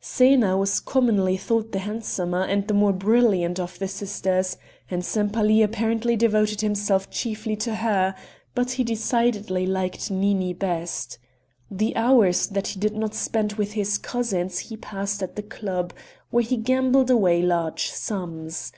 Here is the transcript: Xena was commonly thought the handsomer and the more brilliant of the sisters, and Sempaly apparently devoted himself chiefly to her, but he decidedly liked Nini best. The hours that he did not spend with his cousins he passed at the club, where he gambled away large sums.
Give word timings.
Xena 0.00 0.56
was 0.56 0.78
commonly 0.78 1.36
thought 1.36 1.72
the 1.72 1.80
handsomer 1.80 2.44
and 2.44 2.68
the 2.68 2.72
more 2.72 2.92
brilliant 2.92 3.58
of 3.58 3.80
the 3.80 3.88
sisters, 3.88 4.56
and 4.88 5.04
Sempaly 5.04 5.60
apparently 5.60 6.14
devoted 6.14 6.60
himself 6.60 7.10
chiefly 7.10 7.56
to 7.56 7.74
her, 7.74 8.14
but 8.54 8.70
he 8.70 8.84
decidedly 8.84 9.66
liked 9.66 10.08
Nini 10.08 10.52
best. 10.54 11.18
The 11.68 11.96
hours 11.96 12.46
that 12.46 12.68
he 12.68 12.78
did 12.78 12.94
not 12.94 13.12
spend 13.12 13.54
with 13.54 13.72
his 13.72 13.98
cousins 13.98 14.60
he 14.60 14.76
passed 14.76 15.20
at 15.20 15.34
the 15.34 15.42
club, 15.42 15.92
where 16.30 16.44
he 16.44 16.56
gambled 16.58 17.10
away 17.10 17.42
large 17.42 17.90
sums. 17.90 18.70